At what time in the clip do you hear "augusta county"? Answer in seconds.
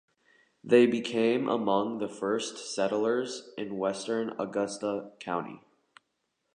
4.39-5.59